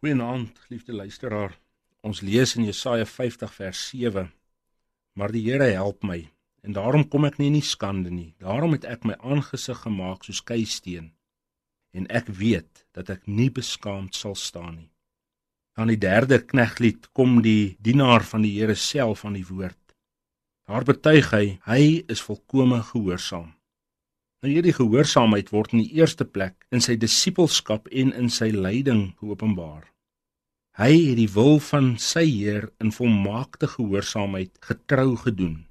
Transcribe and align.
Goeienaand, 0.00 0.58
geliefde 0.64 0.94
luisteraar. 0.96 1.58
Ons 2.00 2.22
lees 2.24 2.54
in 2.56 2.64
Jesaja 2.64 3.04
50 3.04 3.50
vers 3.52 3.80
7. 3.90 4.30
Maar 5.12 5.34
die 5.34 5.42
Here 5.44 5.66
help 5.76 6.06
my 6.08 6.22
en 6.64 6.72
daarom 6.72 7.04
kom 7.12 7.26
ek 7.28 7.36
nie 7.36 7.50
in 7.50 7.58
die 7.58 7.66
skande 7.68 8.08
nie. 8.08 8.30
Daarom 8.40 8.72
het 8.72 8.86
ek 8.88 9.04
my 9.04 9.18
aangesig 9.20 9.82
gemaak 9.84 10.24
soos 10.24 10.40
keisteen 10.40 11.10
en 11.92 12.08
ek 12.08 12.32
weet 12.32 12.86
dat 12.96 13.12
ek 13.12 13.28
nie 13.28 13.50
beskaamd 13.52 14.16
sal 14.16 14.38
staan 14.40 14.78
nie. 14.78 14.88
Aan 15.76 15.92
die 15.92 16.00
derde 16.00 16.40
kneglied 16.40 17.10
kom 17.12 17.42
die 17.44 17.76
dienaar 17.76 18.24
van 18.24 18.48
die 18.48 18.56
Here 18.56 18.78
self 18.80 19.26
aan 19.28 19.36
die 19.36 19.44
woord. 19.52 19.76
Daar 20.64 20.88
betuig 20.88 21.28
hy 21.36 21.44
hy 21.68 21.82
is 22.08 22.24
volkome 22.24 22.80
gehoorsaam. 22.94 23.52
Nou 24.40 24.48
hierdie 24.54 24.72
gehoorsaamheid 24.72 25.50
word 25.52 25.74
in 25.74 25.82
die 25.82 25.98
eerste 26.00 26.24
plek 26.24 26.54
in 26.72 26.80
sy 26.80 26.94
disippelskap 26.96 27.90
en 27.92 28.14
in 28.16 28.30
sy 28.32 28.48
lyding 28.54 29.10
geopenbaar. 29.20 29.82
Hy 30.80 30.94
het 30.94 31.18
die 31.18 31.28
wil 31.34 31.58
van 31.60 31.90
sy 32.00 32.22
Heer 32.24 32.70
in 32.80 32.94
volmaakte 32.96 33.68
gehoorsaamheid 33.68 34.54
getrou 34.64 35.12
gedoen. 35.26 35.66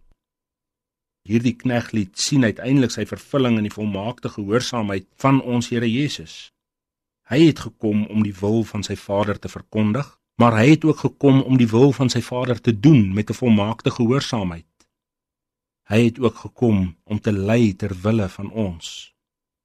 Hierdie 1.25 1.55
kneglied 1.57 2.13
sien 2.21 2.45
uiteindelik 2.45 2.93
sy 2.93 3.07
vervulling 3.09 3.57
in 3.57 3.65
die 3.65 3.73
volmaakte 3.73 4.29
gehoorsaamheid 4.37 5.09
van 5.17 5.41
ons 5.41 5.71
Here 5.73 5.89
Jesus. 5.89 6.51
Hy 7.29 7.41
het 7.47 7.65
gekom 7.65 8.05
om 8.05 8.21
die 8.21 8.37
wil 8.37 8.61
van 8.69 8.85
sy 8.85 8.93
Vader 9.01 9.41
te 9.41 9.49
verkondig, 9.49 10.05
maar 10.37 10.61
hy 10.61 10.75
het 10.75 10.85
ook 10.85 11.01
gekom 11.07 11.41
om 11.41 11.57
die 11.57 11.71
wil 11.73 11.89
van 11.97 12.13
sy 12.13 12.21
Vader 12.21 12.61
te 12.61 12.77
doen 12.77 13.13
met 13.17 13.33
'n 13.33 13.39
volmaakte 13.41 13.89
gehoorsaamheid. 13.97 14.68
Hy 15.89 16.03
het 16.03 16.19
ook 16.21 16.35
gekom 16.37 16.83
om 17.03 17.19
te 17.19 17.31
ly 17.33 17.73
ter 17.73 17.95
wille 18.03 18.27
van 18.29 18.51
ons. 18.51 19.09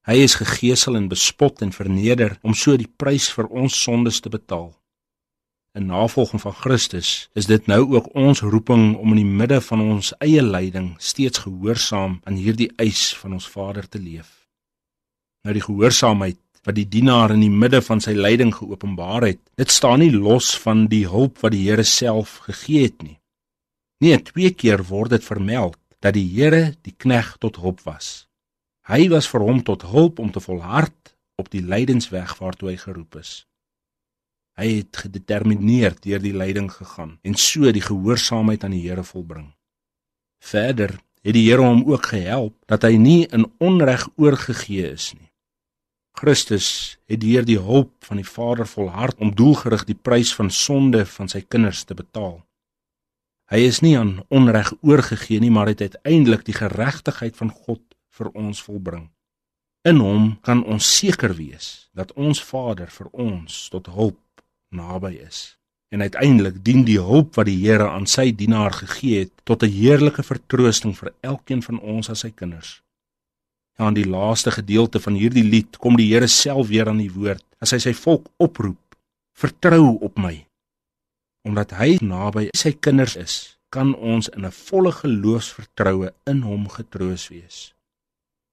Hy 0.08 0.14
is 0.24 0.38
gegeesel 0.40 0.96
en 0.96 1.08
bespot 1.08 1.60
en 1.64 1.72
verneder 1.72 2.38
om 2.40 2.56
so 2.56 2.78
die 2.80 2.88
prys 2.88 3.26
vir 3.36 3.50
ons 3.52 3.76
sondes 3.76 4.22
te 4.24 4.32
betaal. 4.32 4.70
In 5.76 5.90
navolging 5.90 6.40
van 6.40 6.54
Christus 6.56 7.10
is 7.36 7.48
dit 7.50 7.66
nou 7.68 7.80
ook 7.96 8.08
ons 8.16 8.40
roeping 8.40 8.94
om 8.96 9.12
in 9.12 9.20
die 9.20 9.36
midde 9.42 9.60
van 9.68 9.82
ons 9.84 10.14
eie 10.24 10.40
lyding 10.44 10.94
steeds 11.02 11.42
gehoorsaam 11.44 12.20
aan 12.24 12.40
hierdie 12.40 12.70
eis 12.80 13.10
van 13.20 13.36
ons 13.36 13.48
Vader 13.50 13.88
te 13.88 14.00
leef. 14.00 14.30
Nou 15.44 15.52
die 15.52 15.64
gehoorsaamheid 15.64 16.40
wat 16.64 16.78
die 16.78 16.88
dienaar 16.88 17.34
in 17.34 17.44
die 17.44 17.52
midde 17.52 17.82
van 17.84 18.00
sy 18.00 18.14
lyding 18.16 18.54
geopenbaar 18.54 19.28
het, 19.28 19.42
dit 19.60 19.68
staan 19.68 20.00
nie 20.00 20.12
los 20.14 20.54
van 20.62 20.86
die 20.88 21.04
hulp 21.04 21.42
wat 21.44 21.52
die 21.52 21.66
Here 21.66 21.84
self 21.84 22.38
gegee 22.46 22.88
het 22.88 23.02
nie. 23.02 23.18
Nee, 24.00 24.16
twee 24.24 24.54
keer 24.56 24.86
word 24.88 25.18
dit 25.18 25.24
vermeld 25.24 25.76
dat 26.04 26.12
die 26.18 26.26
Here 26.28 26.74
die 26.84 26.92
knegg 26.92 27.38
tot 27.40 27.56
hulp 27.56 27.80
was. 27.88 28.26
Hy 28.84 29.08
was 29.08 29.28
vir 29.32 29.40
hom 29.40 29.62
tot 29.64 29.86
hulp 29.88 30.20
om 30.20 30.30
te 30.32 30.42
volhard 30.44 31.14
op 31.40 31.48
die 31.48 31.64
lydensweg 31.64 32.36
waartoe 32.36 32.74
hy 32.74 32.76
geroep 32.82 33.16
is. 33.22 33.32
Hy 34.60 34.68
het 34.82 35.00
gedetermineerd 35.06 36.02
deur 36.04 36.20
die 36.22 36.34
lyding 36.36 36.68
gegaan 36.70 37.16
en 37.24 37.38
so 37.40 37.72
die 37.72 37.82
gehoorsaamheid 37.82 38.66
aan 38.66 38.76
die 38.76 38.84
Here 38.84 39.02
volbring. 39.02 39.48
Verder 40.44 40.98
het 41.24 41.34
die 41.34 41.46
Here 41.48 41.64
hom 41.64 41.86
ook 41.88 42.12
gehelp 42.12 42.54
dat 42.68 42.84
hy 42.84 42.98
nie 43.00 43.24
in 43.32 43.48
onreg 43.64 44.04
oorgegee 44.20 44.92
is 44.92 45.14
nie. 45.16 45.30
Christus 46.14 46.98
het 47.10 47.24
deur 47.24 47.48
die 47.48 47.58
hulp 47.58 47.96
van 48.04 48.20
die 48.20 48.28
Vader 48.28 48.68
volhard 48.68 49.18
om 49.18 49.32
doelgerig 49.34 49.88
die 49.88 49.98
prys 49.98 50.34
van 50.36 50.52
sonde 50.52 51.02
van 51.16 51.32
sy 51.32 51.40
kinders 51.48 51.82
te 51.88 51.96
betaal. 51.96 52.44
Hy 53.52 53.60
is 53.68 53.82
nie 53.84 53.92
aan 53.98 54.22
onreg 54.32 54.72
oorgegee 54.80 55.40
nie, 55.40 55.50
maar 55.52 55.68
het 55.68 55.80
uiteindelik 55.80 56.46
die 56.46 56.56
geregtigheid 56.56 57.36
van 57.36 57.50
God 57.52 57.82
vir 58.16 58.30
ons 58.32 58.62
volbring. 58.64 59.10
In 59.84 60.00
hom 60.00 60.30
kan 60.40 60.62
ons 60.64 60.86
seker 60.98 61.34
wees 61.36 61.90
dat 61.92 62.14
ons 62.16 62.40
Vader 62.40 62.88
vir 62.88 63.10
ons 63.12 63.66
tot 63.68 63.90
hulp 63.92 64.20
naby 64.72 65.12
is. 65.26 65.58
En 65.92 66.00
uiteindelik 66.00 66.62
dien 66.64 66.86
die 66.88 66.98
hulp 66.98 67.36
wat 67.36 67.46
die 67.50 67.58
Here 67.60 67.90
aan 67.90 68.08
sy 68.08 68.30
dienaar 68.32 68.72
gegee 68.72 69.26
het 69.26 69.32
tot 69.44 69.62
'n 69.62 69.70
heerlike 69.70 70.22
vertroosting 70.22 70.96
vir 70.96 71.12
elkeen 71.20 71.62
van 71.62 71.80
ons 71.80 72.10
as 72.10 72.24
sy 72.24 72.30
kinders. 72.30 72.80
Ja, 73.78 73.88
in 73.88 73.94
die 73.94 74.08
laaste 74.08 74.50
gedeelte 74.50 75.00
van 75.00 75.14
hierdie 75.14 75.44
lied 75.44 75.76
kom 75.76 75.96
die 75.96 76.08
Here 76.12 76.26
self 76.26 76.68
weer 76.68 76.88
aan 76.88 77.02
die 77.02 77.12
woord 77.12 77.44
as 77.60 77.70
hy 77.70 77.78
sy 77.78 77.92
volk 77.92 78.26
oproep: 78.38 78.96
"Vertrou 79.34 79.98
op 80.00 80.16
my, 80.18 80.46
omdat 81.44 81.76
hy 81.76 81.98
naby 82.00 82.48
sy 82.56 82.72
kinders 82.72 83.16
is, 83.20 83.34
kan 83.74 83.92
ons 83.94 84.30
in 84.32 84.46
'n 84.46 84.56
volle 84.68 84.92
geloofsvertroue 84.92 86.10
in 86.26 86.42
hom 86.42 86.68
getroos 86.68 87.28
wees. 87.28 87.74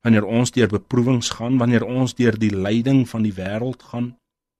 Wanneer 0.03 0.25
ons 0.25 0.51
deur 0.51 0.67
beproewings 0.67 1.29
gaan, 1.29 1.57
wanneer 1.57 1.83
ons 1.83 2.13
deur 2.13 2.37
die 2.37 2.55
lyding 2.55 3.09
van 3.09 3.23
die 3.23 3.33
wêreld 3.33 3.83
gaan, 3.83 4.17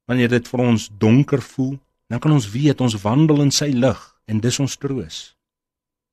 wanneer 0.07 0.29
dit 0.29 0.47
vir 0.47 0.59
ons 0.59 0.89
donker 0.97 1.41
voel, 1.41 1.79
dan 2.07 2.19
kan 2.19 2.31
ons 2.31 2.51
weet 2.51 2.81
ons 2.81 3.01
wandel 3.01 3.41
in 3.41 3.51
sy 3.51 3.71
lig 3.71 4.15
en 4.25 4.39
dis 4.39 4.59
ons 4.59 4.77
troos. 4.77 5.35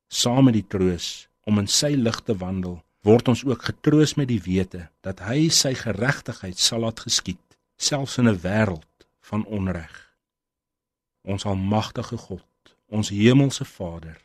Saam 0.09 0.45
met 0.45 0.55
die 0.55 0.67
troos 0.69 1.29
om 1.45 1.59
in 1.59 1.67
sy 1.67 1.95
lig 1.95 2.21
te 2.25 2.35
wandel, 2.35 2.83
word 3.03 3.29
ons 3.29 3.45
ook 3.45 3.63
getroos 3.63 4.15
met 4.15 4.29
die 4.29 4.43
wete 4.43 4.89
dat 5.01 5.21
hy 5.21 5.49
sy 5.49 5.75
geregtigheid 5.75 6.59
sal 6.59 6.81
laat 6.81 7.01
geskied, 7.01 7.45
selfs 7.77 8.19
in 8.19 8.29
'n 8.29 8.41
wêreld 8.41 9.07
van 9.21 9.45
onreg 9.45 10.08
ons 11.29 11.45
almagtige 11.45 12.17
God, 12.17 12.77
ons 12.89 13.13
hemelse 13.13 13.65
Vader. 13.65 14.17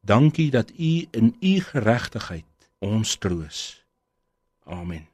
Dankie 0.00 0.50
dat 0.50 0.70
U 0.70 1.06
in 1.10 1.36
U 1.40 1.60
geregtigheid 1.60 2.44
ons 2.78 3.16
troos. 3.16 3.84
Amen. 4.64 5.06